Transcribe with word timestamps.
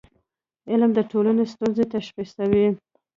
علم 0.69 0.91
د 0.95 0.99
ټولنې 1.11 1.45
ستونزې 1.53 1.85
تشخیصوي. 1.95 2.65